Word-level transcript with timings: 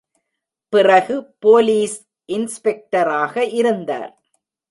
பிறகு 0.73 1.15
போலீஸ் 1.39 1.97
இன்ஸ்பெக்டராக 2.29 3.43
இருந்தார். 3.51 4.11